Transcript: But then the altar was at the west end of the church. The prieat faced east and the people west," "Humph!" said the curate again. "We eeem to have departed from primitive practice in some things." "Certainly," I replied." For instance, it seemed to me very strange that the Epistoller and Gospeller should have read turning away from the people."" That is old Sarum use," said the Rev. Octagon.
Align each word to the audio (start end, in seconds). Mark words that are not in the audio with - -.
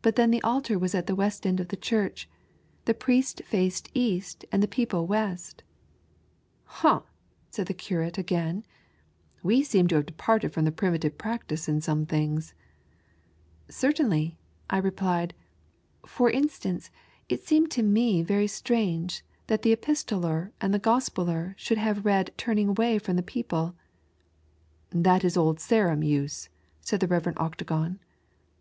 But 0.00 0.14
then 0.14 0.30
the 0.30 0.40
altar 0.44 0.78
was 0.78 0.94
at 0.94 1.08
the 1.08 1.16
west 1.16 1.44
end 1.44 1.58
of 1.58 1.66
the 1.74 1.76
church. 1.76 2.28
The 2.84 2.94
prieat 2.94 3.42
faced 3.44 3.90
east 3.94 4.44
and 4.52 4.62
the 4.62 4.68
people 4.68 5.08
west," 5.08 5.64
"Humph!" 6.66 7.02
said 7.50 7.66
the 7.66 7.74
curate 7.74 8.16
again. 8.16 8.64
"We 9.42 9.62
eeem 9.62 9.88
to 9.88 9.96
have 9.96 10.06
departed 10.06 10.52
from 10.52 10.70
primitive 10.70 11.18
practice 11.18 11.68
in 11.68 11.80
some 11.80 12.06
things." 12.06 12.54
"Certainly," 13.68 14.38
I 14.70 14.78
replied." 14.78 15.34
For 16.16 16.30
instance, 16.30 16.92
it 17.28 17.42
seemed 17.42 17.72
to 17.72 17.82
me 17.82 18.22
very 18.22 18.46
strange 18.46 19.24
that 19.48 19.62
the 19.62 19.74
Epistoller 19.74 20.52
and 20.60 20.80
Gospeller 20.80 21.54
should 21.58 21.78
have 21.78 22.06
read 22.06 22.30
turning 22.36 22.68
away 22.68 23.00
from 23.00 23.16
the 23.16 23.20
people."" 23.20 23.74
That 24.90 25.24
is 25.24 25.36
old 25.36 25.58
Sarum 25.58 26.04
use," 26.04 26.50
said 26.82 27.00
the 27.00 27.08
Rev. 27.08 27.34
Octagon. 27.36 27.98